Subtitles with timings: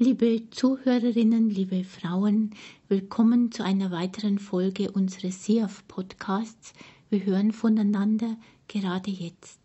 [0.00, 2.54] Liebe Zuhörerinnen, liebe Frauen,
[2.86, 6.72] willkommen zu einer weiteren Folge unseres SIAF-Podcasts.
[7.10, 8.36] Wir hören voneinander
[8.68, 9.58] gerade jetzt.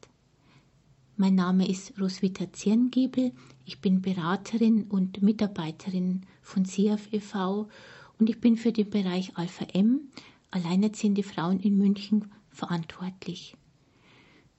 [1.17, 3.31] Mein Name ist Roswitha Zirngiebel.
[3.65, 7.69] Ich bin Beraterin und Mitarbeiterin von SIAF e.V.
[8.17, 10.09] und ich bin für den Bereich Alpha M,
[10.49, 13.55] alleinerziehende Frauen in München, verantwortlich.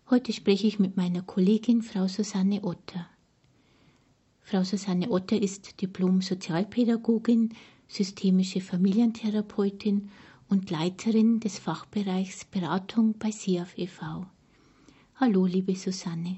[0.09, 3.09] Heute spreche ich mit meiner Kollegin Frau Susanne Otter.
[4.47, 7.55] Frau Susanne Otter ist Diplom-Sozialpädagogin,
[7.89, 10.11] systemische Familientherapeutin
[10.51, 14.27] und Leiterin des Fachbereichs Beratung bei SIAF e.V.
[15.17, 16.37] Hallo, liebe Susanne.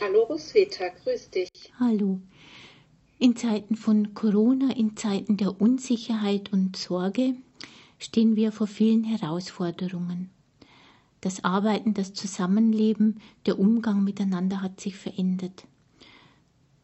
[0.00, 1.50] Hallo, Roswitha, grüß dich.
[1.80, 2.20] Hallo.
[3.18, 7.34] In Zeiten von Corona, in Zeiten der Unsicherheit und Sorge
[7.98, 10.30] stehen wir vor vielen Herausforderungen.
[11.20, 15.66] Das Arbeiten, das Zusammenleben, der Umgang miteinander hat sich verändert.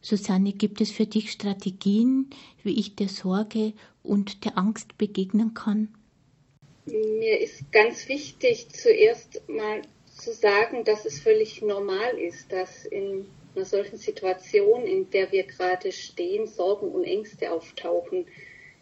[0.01, 2.29] Susanne, gibt es für dich Strategien,
[2.63, 5.89] wie ich der Sorge und der Angst begegnen kann?
[6.85, 9.81] Mir ist ganz wichtig, zuerst mal
[10.17, 13.25] zu sagen, dass es völlig normal ist, dass in
[13.55, 18.25] einer solchen Situation, in der wir gerade stehen, Sorgen und Ängste auftauchen.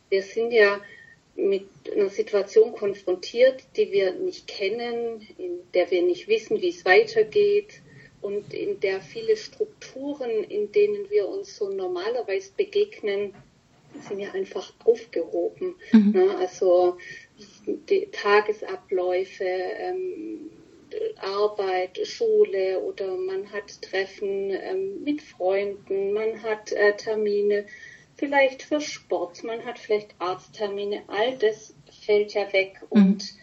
[0.09, 0.80] Wir sind ja
[1.36, 6.84] mit einer Situation konfrontiert, die wir nicht kennen, in der wir nicht wissen, wie es
[6.86, 7.81] weitergeht,
[8.22, 13.34] und in der viele Strukturen, in denen wir uns so normalerweise begegnen,
[14.08, 15.76] sind ja einfach aufgehoben.
[15.92, 16.12] Mhm.
[16.12, 16.38] Ne?
[16.38, 16.98] Also
[17.90, 20.50] die Tagesabläufe, ähm,
[21.18, 27.66] Arbeit, Schule oder man hat Treffen ähm, mit Freunden, man hat äh, Termine
[28.16, 33.02] vielleicht für Sport, man hat vielleicht Arzttermine, all das fällt ja weg mhm.
[33.02, 33.34] und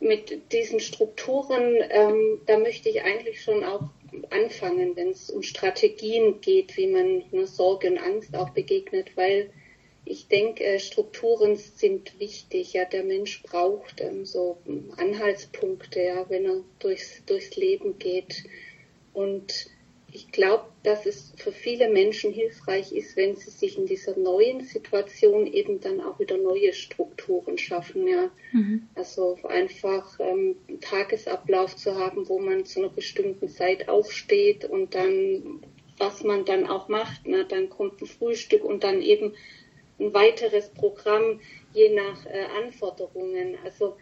[0.00, 3.82] mit diesen Strukturen, ähm, da möchte ich eigentlich schon auch
[4.30, 9.50] anfangen, wenn es um Strategien geht, wie man ne, Sorge und Angst auch begegnet, weil
[10.04, 12.72] ich denke, äh, Strukturen sind wichtig.
[12.72, 14.58] Ja, der Mensch braucht ähm, so
[14.96, 18.44] Anhaltspunkte, ja, wenn er durchs, durchs Leben geht.
[19.12, 19.66] Und
[20.38, 25.48] glaube, dass es für viele Menschen hilfreich ist, wenn sie sich in dieser neuen Situation
[25.48, 28.06] eben dann auch wieder neue Strukturen schaffen.
[28.06, 28.30] Ja.
[28.52, 28.88] Mhm.
[28.94, 34.94] Also einfach ähm, einen Tagesablauf zu haben, wo man zu einer bestimmten Zeit aufsteht und
[34.94, 35.60] dann,
[35.98, 37.26] was man dann auch macht.
[37.26, 37.44] Ne?
[37.44, 39.34] Dann kommt ein Frühstück und dann eben
[39.98, 41.40] ein weiteres Programm
[41.74, 43.56] je nach äh, Anforderungen.
[43.64, 43.96] Also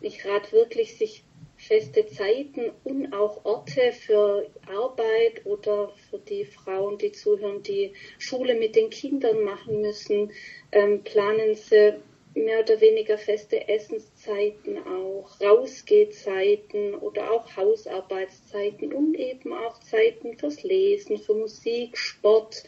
[0.00, 1.24] ich rate wirklich, sich
[1.70, 8.56] feste Zeiten und auch Orte für Arbeit oder für die Frauen, die zuhören, die Schule
[8.56, 10.32] mit den Kindern machen müssen,
[10.72, 11.94] ähm, planen sie
[12.34, 20.64] mehr oder weniger feste Essenszeiten auch, Rausgehzeiten oder auch Hausarbeitszeiten und eben auch Zeiten fürs
[20.64, 22.64] Lesen, für Musik, Sport,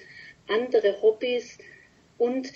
[0.47, 1.59] andere Hobbys.
[2.19, 2.53] Und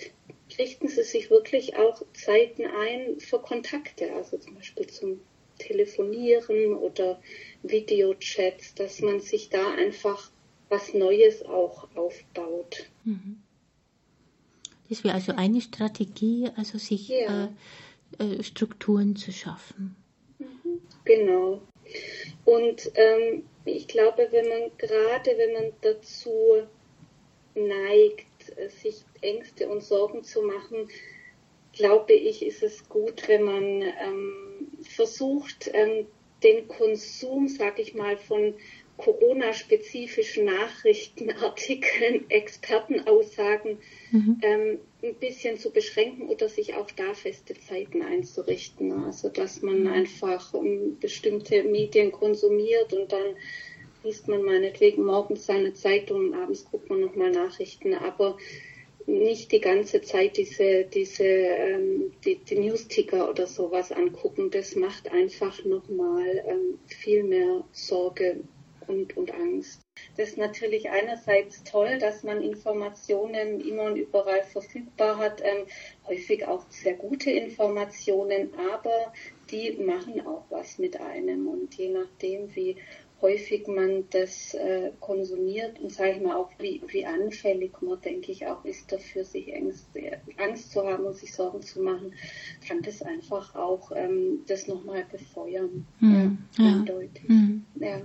[0.57, 5.19] richten Sie sich wirklich auch Zeiten ein für Kontakte, also zum Beispiel zum
[5.57, 7.19] Telefonieren oder
[7.63, 10.31] Videochats, dass man sich da einfach
[10.69, 12.89] was Neues auch aufbaut.
[13.03, 13.41] Mhm.
[14.89, 17.49] Das wäre also eine Strategie, also sich ja.
[18.19, 19.95] äh, äh, Strukturen zu schaffen.
[20.39, 20.81] Mhm.
[21.03, 21.61] Genau.
[22.45, 26.63] Und ähm, ich glaube, wenn man gerade, wenn man dazu
[27.55, 30.89] neigt, äh, sich Ängste und Sorgen zu machen,
[31.73, 34.46] glaube ich, ist es gut, wenn man ähm,
[34.89, 36.07] versucht, ähm,
[36.43, 38.53] den Konsum, sag ich mal, von
[38.97, 43.77] Corona-spezifischen Nachrichtenartikeln, Expertenaussagen
[44.11, 44.41] mhm.
[44.41, 48.91] ähm, ein bisschen zu beschränken oder sich auch da feste Zeiten einzurichten.
[48.91, 49.87] Also dass man mhm.
[49.87, 53.35] einfach um, bestimmte Medien konsumiert und dann
[54.03, 57.93] liest man meinetwegen morgens seine Zeitung und abends guckt man nochmal Nachrichten.
[57.93, 58.37] Aber
[59.07, 64.51] nicht die ganze Zeit diese, diese ähm, die, die News-Ticker oder sowas angucken.
[64.51, 68.41] Das macht einfach nochmal ähm, viel mehr Sorge
[68.87, 69.81] und, und Angst.
[70.15, 75.65] Das ist natürlich einerseits toll, dass man Informationen immer und überall verfügbar hat, ähm,
[76.05, 79.13] häufig auch sehr gute Informationen, aber
[79.51, 82.75] die machen auch was mit einem und je nachdem, wie
[83.21, 88.31] häufig man das äh, konsumiert und sage ich mal auch, wie, wie anfällig man, denke
[88.31, 89.87] ich, auch ist dafür, sich Angst,
[90.37, 92.13] Angst zu haben und sich Sorgen zu machen,
[92.67, 95.85] kann das einfach auch ähm, das nochmal befeuern.
[95.99, 96.37] Mhm.
[96.57, 97.27] Ja, eindeutig.
[97.27, 97.65] Mhm.
[97.79, 98.01] Ja.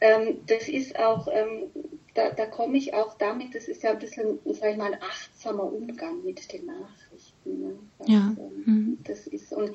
[0.00, 1.70] Ähm, das ist auch, ähm,
[2.14, 5.02] da, da komme ich auch damit, das ist ja ein bisschen, sage ich mal, ein
[5.02, 7.60] achtsamer Umgang mit den Nachrichten.
[7.60, 7.78] Ne?
[7.98, 8.36] Das, ja.
[8.64, 8.98] Mhm.
[9.04, 9.72] das ist, und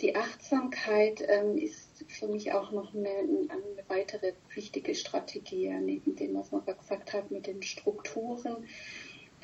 [0.00, 1.83] die Achtsamkeit ähm, ist
[2.14, 7.30] für mich auch noch eine, eine weitere wichtige Strategie, neben dem, was man gesagt hat,
[7.30, 8.66] mit den Strukturen.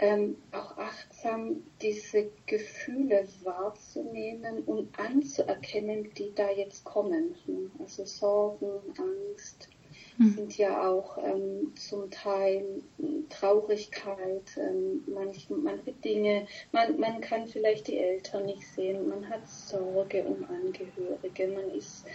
[0.01, 7.35] ähm, auch achtsam diese Gefühle wahrzunehmen und anzuerkennen, die da jetzt kommen.
[7.79, 9.69] Also Sorgen, Angst,
[10.17, 10.31] mhm.
[10.31, 12.83] sind ja auch ähm, zum Teil
[13.29, 19.47] Traurigkeit, ähm, manch, manche Dinge, man, man kann vielleicht die Eltern nicht sehen, man hat
[19.47, 22.07] Sorge um Angehörige, man ist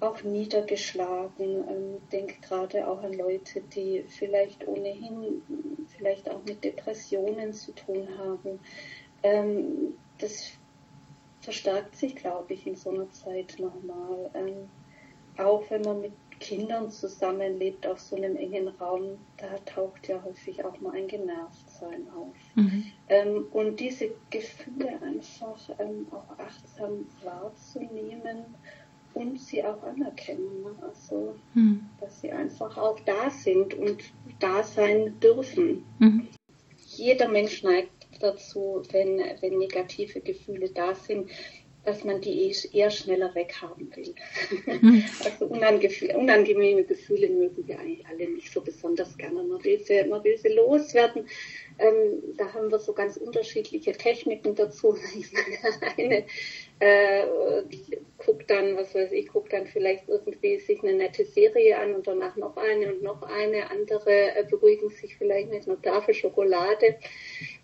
[0.00, 5.42] auch niedergeschlagen, ähm, denke gerade auch an Leute, die vielleicht ohnehin
[5.96, 8.58] vielleicht auch mit Depressionen zu tun haben.
[9.22, 10.52] Ähm, das
[11.40, 14.30] verstärkt sich, glaube ich, in so einer Zeit nochmal.
[14.34, 14.68] Ähm,
[15.36, 20.64] auch wenn man mit Kindern zusammenlebt auf so einem engen Raum, da taucht ja häufig
[20.64, 22.34] auch mal ein Genervtsein auf.
[22.54, 22.86] Mhm.
[23.08, 28.46] Ähm, und diese Gefühle einfach ähm, auch achtsam wahrzunehmen
[29.14, 30.62] und sie auch anerkennen.
[30.62, 30.74] Ne?
[30.82, 31.86] Also, mhm.
[32.00, 34.02] dass sie einfach auch da sind und
[34.38, 35.84] da sein dürfen.
[35.98, 36.28] Mhm.
[36.96, 37.90] Jeder Mensch neigt
[38.20, 41.30] dazu, wenn, wenn negative Gefühle da sind,
[41.84, 44.14] dass man die eher schneller weghaben will.
[44.80, 45.04] Mhm.
[45.24, 49.42] also unangenehme Gefühle mögen wir eigentlich alle nicht so besonders gerne.
[49.42, 51.26] Man will sie, man will sie loswerden.
[51.78, 54.96] Ähm, da haben wir so ganz unterschiedliche Techniken dazu.
[55.96, 56.24] Meine, eine
[56.80, 57.26] äh,
[58.16, 62.06] guckt dann, was weiß ich, guckt dann vielleicht irgendwie sich eine nette Serie an und
[62.06, 63.70] danach noch eine und noch eine.
[63.70, 66.96] Andere äh, beruhigen sich vielleicht mit einer Tafel Schokolade.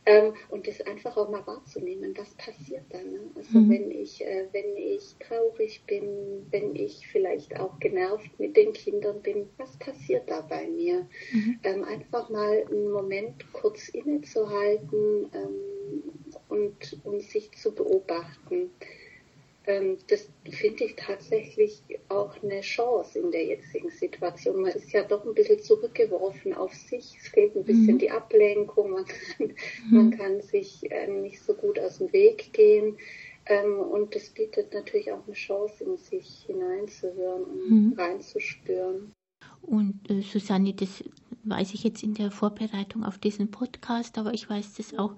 [0.05, 3.11] Ähm, und das einfach auch mal wahrzunehmen, was passiert dann.
[3.11, 3.21] Ne?
[3.35, 3.71] Also mhm.
[3.71, 9.21] wenn ich, äh, wenn ich traurig bin, wenn ich vielleicht auch genervt mit den Kindern
[9.23, 11.09] bin, was passiert da bei mir?
[11.33, 11.59] Mhm.
[11.65, 16.03] Ähm, einfach mal einen Moment kurz innezuhalten ähm,
[16.49, 18.71] und, und sich zu beobachten
[19.67, 24.63] das finde ich tatsächlich auch eine Chance in der jetzigen Situation.
[24.63, 27.17] Man ist ja doch ein bisschen zurückgeworfen auf sich.
[27.21, 27.99] Es fehlt ein bisschen mhm.
[27.99, 28.91] die Ablenkung.
[28.91, 29.97] Man kann, mhm.
[29.97, 32.97] man kann sich ähm, nicht so gut aus dem Weg gehen.
[33.47, 37.95] Ähm, und das bietet natürlich auch eine Chance, in sich hineinzuhören und mhm.
[37.97, 39.16] reinzuspüren.
[39.67, 41.03] Und äh, Susanne, das
[41.45, 45.15] weiß ich jetzt in der Vorbereitung auf diesen Podcast, aber ich weiß das auch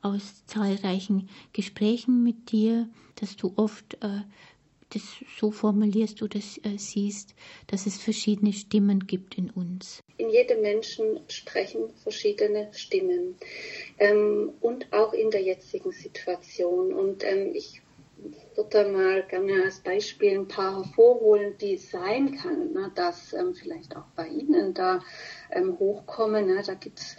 [0.00, 4.20] aus zahlreichen Gesprächen mit dir, dass du oft äh,
[4.90, 5.02] das
[5.38, 7.34] so formulierst oder äh, siehst,
[7.68, 10.02] dass es verschiedene Stimmen gibt in uns.
[10.18, 13.36] In jedem Menschen sprechen verschiedene Stimmen
[13.98, 16.92] ähm, und auch in der jetzigen Situation.
[16.92, 17.80] Und ähm, ich
[18.56, 23.96] würde mal gerne als Beispiel ein paar hervorholen, die sein kann, ne, dass ähm, vielleicht
[23.96, 25.00] auch bei Ihnen da
[25.50, 26.46] ähm, hochkommen.
[26.46, 27.16] Ne, da gibt es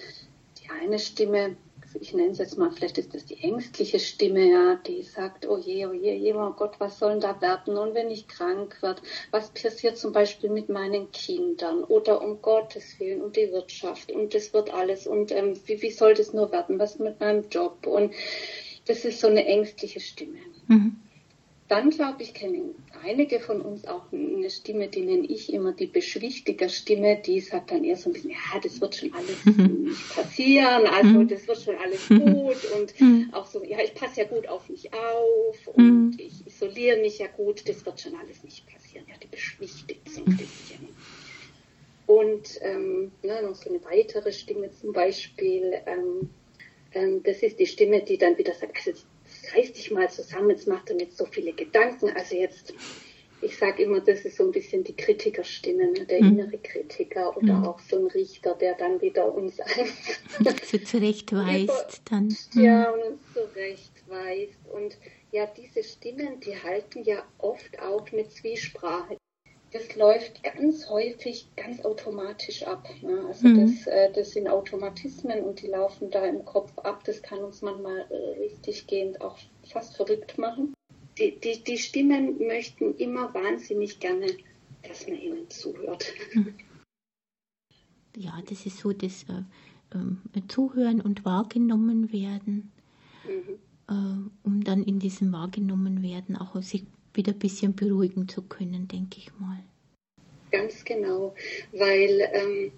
[0.62, 1.56] die eine Stimme,
[2.00, 5.58] ich nenne es jetzt mal, vielleicht ist das die ängstliche Stimme, ja, die sagt, oh
[5.58, 7.78] je, oh je, je, oh Gott, was soll denn da werden?
[7.78, 9.02] Und wenn ich krank werde,
[9.32, 11.84] was passiert zum Beispiel mit meinen Kindern?
[11.84, 15.08] Oder um Gottes Willen, um die Wirtschaft und das wird alles.
[15.08, 16.80] Und ähm, wie, wie soll das nur werden?
[16.80, 17.86] Was mit meinem Job?
[17.86, 18.14] Und
[18.86, 20.40] das ist so eine ängstliche Stimme.
[20.68, 20.98] Mhm.
[21.70, 25.88] Dann, glaube ich, kennen einige von uns auch eine Stimme, die nenne ich immer die
[25.88, 29.84] Beschwichtiger-Stimme, die sagt dann eher so ein bisschen, ja, das wird schon alles mhm.
[29.90, 31.28] nicht passieren, also mhm.
[31.28, 33.30] das wird schon alles gut und mhm.
[33.32, 36.18] auch so, ja, ich passe ja gut auf mich auf und mhm.
[36.18, 39.06] ich isoliere mich ja gut, das wird schon alles nicht passieren.
[39.08, 40.90] Ja, die beschwichtigt so ein bisschen.
[42.06, 46.30] Und ähm, na, noch so eine weitere Stimme zum Beispiel, ähm,
[46.92, 48.92] ähm, das ist die Stimme, die dann wieder sagt, also
[49.56, 52.10] reiß dich mal zusammen, jetzt macht er nicht so viele Gedanken.
[52.16, 52.74] Also jetzt,
[53.42, 56.06] ich sage immer, das ist so ein bisschen die Kritikerstimme, ne?
[56.06, 56.40] der mhm.
[56.40, 57.66] innere Kritiker oder mhm.
[57.66, 59.58] auch so ein Richter, der dann wieder uns
[60.64, 62.36] so zurechtweist dann.
[62.54, 64.60] Ja, und uns zurechtweist.
[64.72, 64.98] Und
[65.32, 69.18] ja, diese Stimmen, die halten ja oft auch eine Zwiesprache
[69.74, 72.88] das läuft ganz häufig ganz automatisch ab.
[73.02, 73.26] Ne?
[73.28, 73.62] Also mhm.
[73.62, 77.04] das, äh, das sind Automatismen und die laufen da im Kopf ab.
[77.06, 80.74] Das kann uns manchmal äh, richtig gehend auch fast verrückt machen.
[81.18, 84.28] Die, die, die Stimmen möchten immer wahnsinnig gerne,
[84.88, 86.06] dass man ihnen zuhört.
[86.34, 86.54] Mhm.
[88.16, 92.72] Ja, das ist so das äh, äh, Zuhören und wahrgenommen werden,
[93.26, 93.60] mhm.
[93.90, 98.88] Äh, um dann in diesem wahrgenommen werden auch sich wieder ein bisschen beruhigen zu können,
[98.88, 99.64] denke ich mal.
[100.52, 101.34] Ganz genau,
[101.72, 102.72] weil ähm,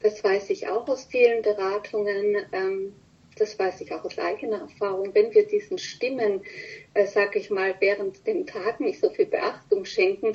[0.00, 2.92] das weiß ich auch aus vielen Beratungen, ähm,
[3.36, 6.42] das weiß ich auch aus eigener Erfahrung, wenn wir diesen Stimmen,
[6.94, 10.32] äh, sag ich mal, während dem Tag nicht so viel Beachtung schenken,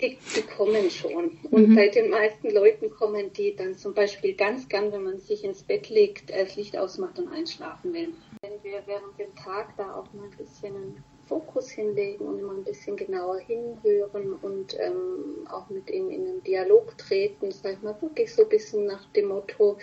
[0.00, 1.38] die, die kommen schon.
[1.50, 1.76] Und mhm.
[1.76, 5.62] bei den meisten Leuten kommen die dann zum Beispiel ganz gern, wenn man sich ins
[5.62, 8.12] Bett legt, äh, das Licht ausmacht und einschlafen will.
[8.42, 12.64] Wenn wir während dem Tag da auch mal ein bisschen Fokus hinlegen und immer ein
[12.64, 17.96] bisschen genauer hinhören und ähm, auch mit ihnen in einen Dialog treten, sag ich mal,
[18.02, 19.78] wirklich so ein bisschen nach dem Motto,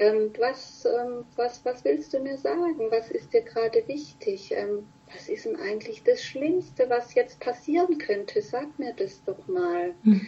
[0.00, 2.90] ähm, was, ähm, was, was willst du mir sagen?
[2.90, 4.50] Was ist dir gerade wichtig?
[4.50, 8.42] Ähm, was ist denn eigentlich das Schlimmste, was jetzt passieren könnte?
[8.42, 9.94] Sag mir das doch mal.
[10.02, 10.26] Mhm.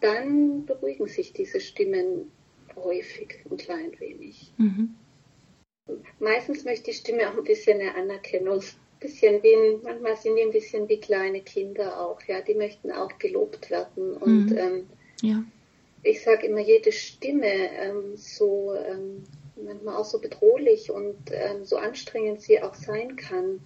[0.00, 2.32] Dann beruhigen sich diese Stimmen
[2.74, 4.52] häufig ein klein wenig.
[4.58, 4.96] Mhm.
[6.18, 8.62] Meistens möchte die Stimme auch ein bisschen eine Anerkennung.
[9.00, 13.18] Bisschen wie, manchmal sind die ein bisschen wie kleine Kinder auch, ja, die möchten auch
[13.18, 14.16] gelobt werden.
[14.16, 14.58] Und mhm.
[14.58, 14.86] ähm,
[15.22, 15.44] ja.
[16.02, 19.24] ich sage immer, jede Stimme, ähm, so ähm,
[19.56, 23.60] manchmal auch so bedrohlich und ähm, so anstrengend sie auch sein kann,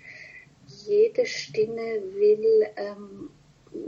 [0.66, 3.30] jede Stimme will ähm,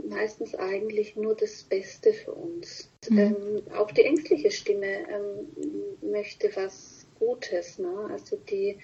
[0.09, 2.89] meistens eigentlich nur das Beste für uns.
[3.09, 3.17] Mhm.
[3.17, 5.05] Ähm, auch die ängstliche Stimme
[6.01, 7.79] möchte was Gutes.
[7.79, 8.09] Ne?
[8.11, 8.77] Also die,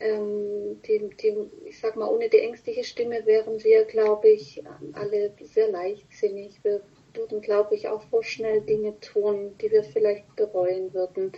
[0.00, 4.62] ähm, die, die, ich sag mal, ohne die ängstliche Stimme wären wir, glaube ich,
[4.92, 6.62] alle sehr leichtsinnig.
[6.62, 6.82] Wir
[7.14, 11.32] würden, glaube ich, auch vorschnell Dinge tun, die wir vielleicht bereuen würden.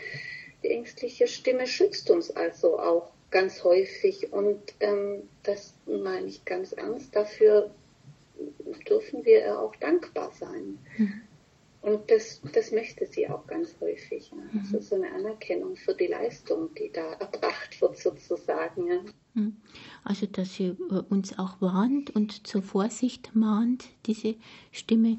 [0.62, 6.72] Die ängstliche Stimme schützt uns also auch ganz häufig und ähm, das meine ich ganz
[6.72, 7.14] ernst.
[7.14, 7.70] Dafür
[8.88, 10.78] dürfen wir auch dankbar sein.
[10.96, 11.20] Mhm.
[11.80, 14.30] Und das, das möchte sie auch ganz häufig.
[14.30, 14.37] Ja.
[14.37, 14.61] Mhm.
[14.61, 18.87] Also so eine Anerkennung für die Leistung, die da erbracht wird sozusagen.
[18.88, 19.00] Ja.
[19.35, 19.56] Mhm.
[20.04, 24.35] Also dass sie äh, uns auch warnt und zur Vorsicht mahnt, diese
[24.73, 25.18] Stimme.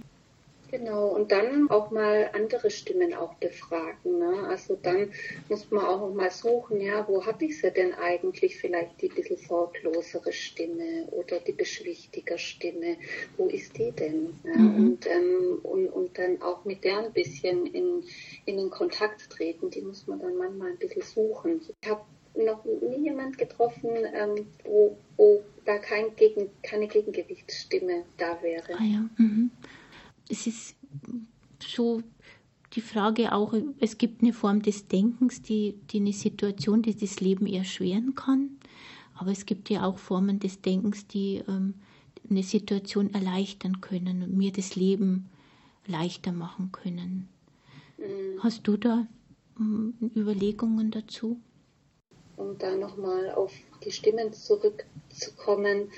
[0.71, 4.19] Genau, und dann auch mal andere Stimmen auch befragen.
[4.19, 4.47] Ne?
[4.47, 5.11] Also dann
[5.47, 8.57] muss man auch mal suchen, ja, wo habe ich sie denn eigentlich?
[8.57, 12.97] Vielleicht die bisschen sorglosere Stimme oder die beschwichtiger Stimme.
[13.37, 14.33] Wo ist die denn?
[14.43, 14.57] Ja?
[14.57, 14.75] Mhm.
[14.75, 18.03] Und, ähm, und, und dann auch mit der ein bisschen in,
[18.45, 19.71] in den Kontakt treten.
[19.71, 21.61] Die muss man dann manchmal ein bisschen suchen.
[21.81, 22.01] Ich habe
[22.35, 28.73] noch nie jemand getroffen, ähm, wo, wo da kein Gegen, keine Gegengewichtsstimme da wäre.
[28.77, 29.09] Ah ja.
[29.17, 29.49] Mhm
[30.29, 30.75] es ist
[31.61, 32.01] so
[32.73, 37.19] die Frage auch, es gibt eine Form des Denkens, die, die eine Situation, die das
[37.19, 38.59] Leben erschweren kann.
[39.15, 41.73] Aber es gibt ja auch Formen des Denkens, die ähm,
[42.29, 45.29] eine Situation erleichtern können und mir das Leben
[45.87, 47.27] leichter machen können.
[47.97, 48.43] Mhm.
[48.43, 49.07] Hast du da
[49.59, 51.39] ähm, Überlegungen dazu?
[52.37, 55.89] Um da nochmal auf die Stimmen zurückzukommen.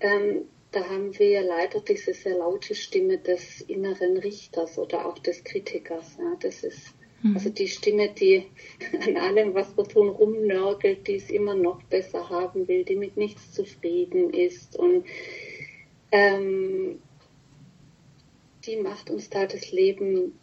[0.00, 5.18] Ähm, da haben wir ja leider diese sehr laute Stimme des inneren Richters oder auch
[5.18, 6.16] des Kritikers.
[6.18, 6.34] Ja.
[6.40, 7.34] Das ist mhm.
[7.36, 8.46] also die Stimme, die
[9.06, 13.16] an allem, was wir tun, rumnörgelt, die es immer noch besser haben will, die mit
[13.16, 15.04] nichts zufrieden ist und
[16.10, 17.00] ähm,
[18.66, 20.38] die macht uns da das Leben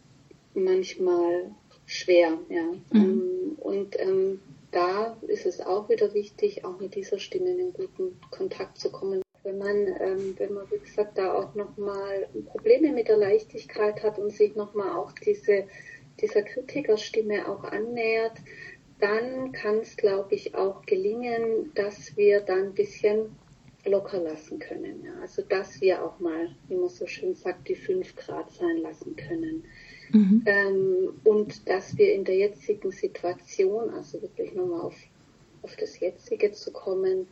[0.54, 1.50] manchmal
[1.86, 2.38] schwer.
[2.48, 2.66] Ja.
[2.92, 2.94] Mhm.
[2.94, 7.72] Ähm, und ähm, da ist es auch wieder wichtig, auch mit dieser Stimme in einen
[7.72, 12.92] guten Kontakt zu kommen wenn man, ähm, wenn man, wie gesagt, da auch nochmal Probleme
[12.92, 15.64] mit der Leichtigkeit hat und sich nochmal auch diese,
[16.20, 18.38] dieser Kritikerstimme auch annähert,
[19.00, 23.34] dann kann es, glaube ich, auch gelingen, dass wir dann ein bisschen
[23.86, 25.02] locker lassen können.
[25.04, 25.12] Ja.
[25.22, 29.16] Also dass wir auch mal, wie man so schön sagt, die fünf Grad sein lassen
[29.16, 29.64] können.
[30.12, 30.42] Mhm.
[30.44, 34.96] Ähm, und dass wir in der jetzigen Situation, also wirklich nochmal auf,
[35.62, 37.26] auf das Jetzige zu kommen,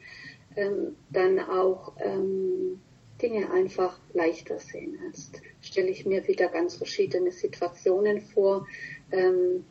[0.57, 2.81] ähm, dann auch ähm,
[3.21, 4.99] Dinge einfach leichter sehen.
[5.07, 8.67] Jetzt stelle ich mir wieder ganz verschiedene Situationen vor.
[9.11, 9.65] Ähm,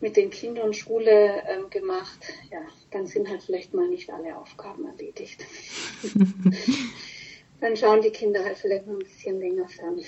[0.00, 2.18] mit den Kindern Schule ähm, gemacht,
[2.50, 5.42] ja, dann sind halt vielleicht mal nicht alle Aufgaben erledigt.
[7.60, 9.98] dann schauen die Kinder halt vielleicht noch ein bisschen länger fern.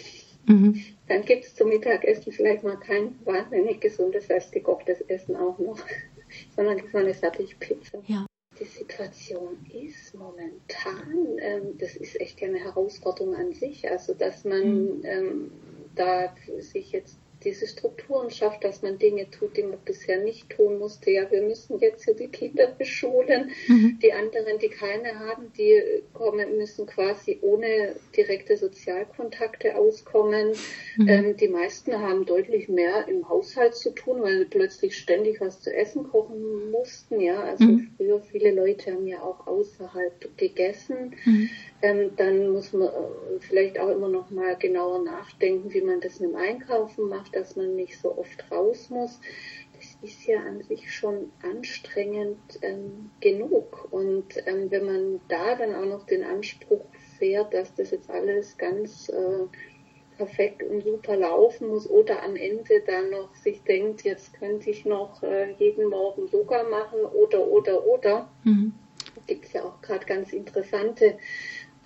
[0.47, 0.85] Mhm.
[1.09, 5.79] Dann gibt es zum Mittagessen vielleicht mal kein wahnsinnig gesundes, selbstgekochtes Essen auch noch,
[6.57, 8.03] sondern gibt es mal eine Fertigpizza.
[8.07, 8.26] Ja
[8.59, 13.89] die Situation ist momentan, ähm, das ist echt eine Herausforderung an sich.
[13.91, 15.01] Also, dass man mhm.
[15.05, 15.51] ähm,
[15.95, 20.79] da sich jetzt diese Strukturen schafft, dass man Dinge tut, die man bisher nicht tun
[20.79, 21.13] musste.
[21.13, 23.53] Ja, wir müssen jetzt hier die Kinder beschulen.
[23.69, 24.01] Mhm.
[24.03, 25.81] Die anderen, die keine haben, die
[26.13, 30.55] kommen, müssen quasi ohne direkte Sozialkontakte auskommen.
[30.97, 31.09] Mhm.
[31.09, 35.61] Ähm, die meisten haben deutlich mehr im Haushalt zu tun, weil sie plötzlich ständig was
[35.61, 37.21] zu essen kochen mussten.
[37.21, 37.91] Ja, also mhm.
[37.97, 41.15] früher viele Leute haben ja auch außerhalb gegessen.
[41.25, 41.49] Mhm
[41.83, 46.21] ähm, dann muss man äh, vielleicht auch immer noch mal genauer nachdenken, wie man das
[46.21, 49.21] mit dem Einkaufen macht, dass man nicht so oft raus muss.
[49.77, 53.89] Das ist ja an sich schon anstrengend ähm, genug.
[53.91, 56.87] Und ähm, wenn man da dann auch noch den Anspruch
[57.19, 59.47] fährt, dass das jetzt alles ganz äh,
[60.17, 64.85] perfekt und super laufen muss oder am Ende dann noch sich denkt, jetzt könnte ich
[64.85, 68.31] noch äh, jeden Morgen Yoga machen oder oder oder.
[68.45, 68.75] Mhm.
[69.27, 71.19] Gibt es ja auch gerade ganz interessante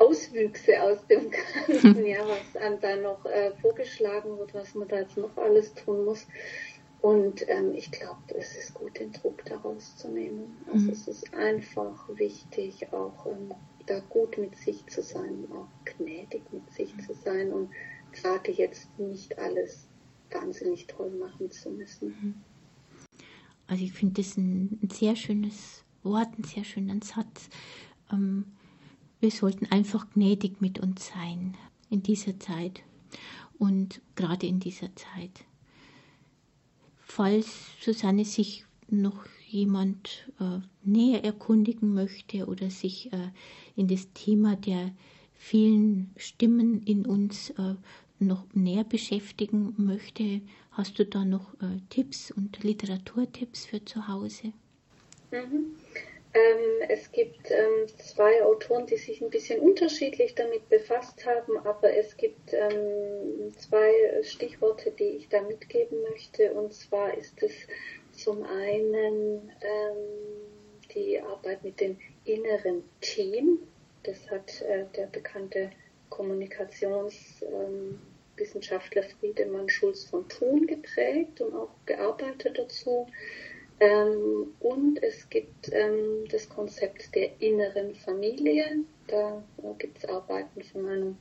[0.00, 1.30] Auswüchse aus dem
[1.68, 5.72] Ganzen, ja, was einem da noch äh, vorgeschlagen wird, was man da jetzt noch alles
[5.74, 6.26] tun muss.
[7.02, 10.56] Und ähm, ich glaube, es ist gut, den Druck daraus zu nehmen.
[10.66, 10.90] Also mhm.
[10.90, 13.54] es ist einfach wichtig, auch ähm,
[13.86, 17.70] da gut mit sich zu sein, auch gnädig mit sich zu sein und
[18.12, 19.86] gerade jetzt nicht alles
[20.30, 22.08] wahnsinnig toll machen zu müssen.
[22.08, 22.34] Mhm.
[23.66, 27.48] Also ich finde das ein, ein, sehr schönes Wort, ein sehr schöner Satz.
[28.12, 28.44] Ähm,
[29.20, 31.56] wir sollten einfach gnädig mit uns sein
[31.90, 32.82] in dieser Zeit
[33.58, 35.44] und gerade in dieser Zeit.
[37.00, 37.46] Falls
[37.80, 43.30] Susanne sich noch jemand äh, näher erkundigen möchte oder sich äh,
[43.76, 44.92] in das Thema der
[45.34, 47.74] vielen Stimmen in uns äh,
[48.18, 50.40] noch näher beschäftigen möchte,
[50.72, 54.52] hast du da noch äh, Tipps und Literaturtipps für zu Hause?
[55.32, 55.66] Mhm.
[56.32, 61.96] Ähm, es gibt ähm, zwei Autoren, die sich ein bisschen unterschiedlich damit befasst haben, aber
[61.96, 66.52] es gibt ähm, zwei Stichworte, die ich da mitgeben möchte.
[66.52, 67.52] Und zwar ist es
[68.12, 69.96] zum einen ähm,
[70.94, 73.58] die Arbeit mit dem inneren Team.
[74.04, 75.70] Das hat äh, der bekannte
[76.10, 83.08] Kommunikationswissenschaftler ähm, Friedemann Schulz von Thun geprägt und auch gearbeitet dazu.
[83.80, 88.84] Ähm, und es gibt ähm, das Konzept der inneren Familie.
[89.06, 91.16] Da äh, gibt es Arbeiten von einem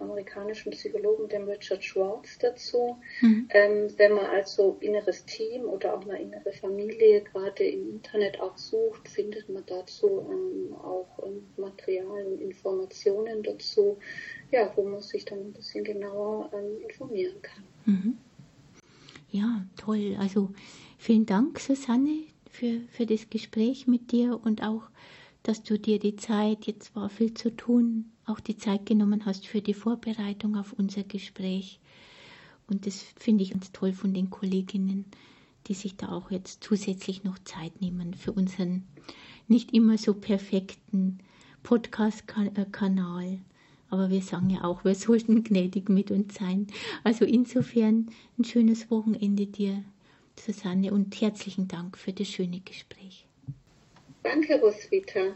[0.00, 2.98] amerikanischen Psychologen, dem Richard Schwartz, dazu.
[3.20, 3.48] Mhm.
[3.50, 8.56] Ähm, wenn man also inneres Team oder auch eine innere Familie gerade im Internet auch
[8.56, 13.96] sucht, findet man dazu ähm, auch ähm, Material und Informationen dazu,
[14.50, 17.64] ja, wo man sich dann ein bisschen genauer ähm, informieren kann.
[17.86, 18.18] Mhm.
[19.30, 20.16] Ja, toll.
[20.18, 20.50] Also
[21.00, 24.82] Vielen Dank, Susanne, für, für das Gespräch mit dir und auch,
[25.44, 29.46] dass du dir die Zeit, jetzt war viel zu tun, auch die Zeit genommen hast
[29.46, 31.78] für die Vorbereitung auf unser Gespräch.
[32.66, 35.04] Und das finde ich ganz toll von den Kolleginnen,
[35.68, 38.82] die sich da auch jetzt zusätzlich noch Zeit nehmen für unseren
[39.46, 41.20] nicht immer so perfekten
[41.62, 43.38] Podcast-Kanal.
[43.88, 46.66] Aber wir sagen ja auch, wir sollten gnädig mit uns sein.
[47.04, 49.84] Also insofern ein schönes Wochenende dir.
[50.38, 53.26] Susanne, und herzlichen Dank für das schöne Gespräch.
[54.22, 55.34] Danke, Roswitha.